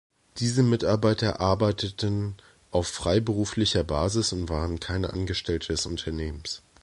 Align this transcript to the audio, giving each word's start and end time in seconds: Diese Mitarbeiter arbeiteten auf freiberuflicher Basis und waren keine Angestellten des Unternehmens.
Diese 0.37 0.63
Mitarbeiter 0.63 1.39
arbeiteten 1.41 2.33
auf 2.71 2.87
freiberuflicher 2.87 3.83
Basis 3.83 4.33
und 4.33 4.49
waren 4.49 4.79
keine 4.79 5.13
Angestellten 5.13 5.73
des 5.73 5.85
Unternehmens. 5.85 6.63